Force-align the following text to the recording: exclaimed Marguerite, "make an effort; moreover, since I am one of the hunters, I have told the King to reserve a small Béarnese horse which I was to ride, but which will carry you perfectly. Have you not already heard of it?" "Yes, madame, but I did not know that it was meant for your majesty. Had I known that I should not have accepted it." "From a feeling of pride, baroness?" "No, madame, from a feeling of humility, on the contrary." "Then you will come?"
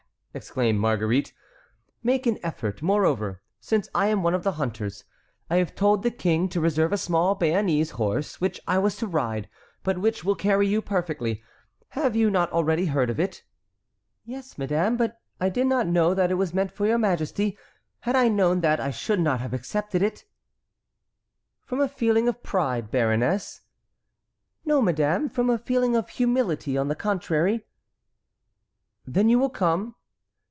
exclaimed 0.33 0.79
Marguerite, 0.79 1.33
"make 2.03 2.25
an 2.25 2.37
effort; 2.41 2.81
moreover, 2.81 3.41
since 3.59 3.89
I 3.93 4.07
am 4.07 4.23
one 4.23 4.33
of 4.33 4.43
the 4.45 4.53
hunters, 4.53 5.03
I 5.49 5.57
have 5.57 5.75
told 5.75 6.03
the 6.03 6.09
King 6.09 6.47
to 6.49 6.61
reserve 6.61 6.93
a 6.93 6.97
small 6.97 7.35
Béarnese 7.37 7.91
horse 7.91 8.39
which 8.39 8.57
I 8.65 8.77
was 8.77 8.95
to 8.99 9.07
ride, 9.07 9.49
but 9.83 9.97
which 9.97 10.23
will 10.23 10.35
carry 10.35 10.65
you 10.69 10.81
perfectly. 10.81 11.43
Have 11.89 12.15
you 12.15 12.29
not 12.31 12.49
already 12.53 12.85
heard 12.85 13.09
of 13.09 13.19
it?" 13.19 13.43
"Yes, 14.23 14.57
madame, 14.57 14.95
but 14.95 15.19
I 15.41 15.49
did 15.49 15.67
not 15.67 15.85
know 15.85 16.13
that 16.13 16.31
it 16.31 16.35
was 16.35 16.53
meant 16.53 16.71
for 16.71 16.87
your 16.87 16.97
majesty. 16.97 17.57
Had 17.99 18.15
I 18.15 18.29
known 18.29 18.61
that 18.61 18.79
I 18.79 18.89
should 18.89 19.19
not 19.19 19.41
have 19.41 19.53
accepted 19.53 20.01
it." 20.01 20.23
"From 21.65 21.81
a 21.81 21.89
feeling 21.89 22.29
of 22.29 22.41
pride, 22.41 22.89
baroness?" 22.89 23.63
"No, 24.63 24.81
madame, 24.81 25.27
from 25.27 25.49
a 25.49 25.57
feeling 25.57 25.93
of 25.93 26.07
humility, 26.07 26.77
on 26.77 26.87
the 26.87 26.95
contrary." 26.95 27.65
"Then 29.05 29.27
you 29.27 29.37
will 29.37 29.49
come?" 29.49 29.95